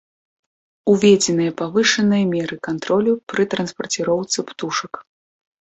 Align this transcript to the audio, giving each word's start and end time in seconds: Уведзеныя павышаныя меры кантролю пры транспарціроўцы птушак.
Уведзеныя 0.93 1.51
павышаныя 1.59 2.25
меры 2.33 2.57
кантролю 2.71 3.13
пры 3.35 3.43
транспарціроўцы 3.53 4.39
птушак. 4.51 4.93